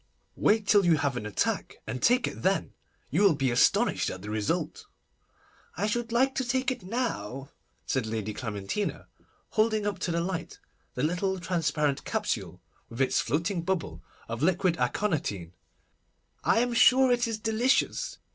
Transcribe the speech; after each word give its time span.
Wait 0.35 0.65
till 0.65 0.83
you 0.83 0.97
have 0.97 1.15
an 1.15 1.27
attack, 1.27 1.75
and 1.85 2.01
take 2.01 2.27
it 2.27 2.41
then. 2.41 2.73
You 3.11 3.21
will 3.21 3.35
be 3.35 3.51
astonished 3.51 4.09
at 4.09 4.23
the 4.23 4.31
result.' 4.31 4.87
'I 5.77 5.85
should 5.85 6.11
like 6.11 6.33
to 6.33 6.43
take 6.43 6.71
it 6.71 6.81
now,' 6.81 7.51
said 7.85 8.07
Lady 8.07 8.33
Clementina, 8.33 9.05
holding 9.49 9.85
up 9.85 9.99
to 9.99 10.11
the 10.11 10.19
light 10.19 10.57
the 10.95 11.03
little 11.03 11.39
transparent 11.39 12.03
capsule, 12.03 12.63
with 12.89 12.99
its 12.99 13.19
floating 13.21 13.61
bubble 13.61 14.01
of 14.27 14.41
liquid 14.41 14.75
aconitine. 14.79 15.53
I 16.43 16.61
am 16.61 16.73
sure 16.73 17.11
it 17.11 17.27
is 17.27 17.37
delicious. 17.37 18.17